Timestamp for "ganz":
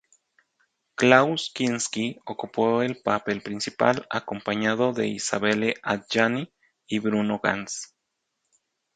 7.43-7.93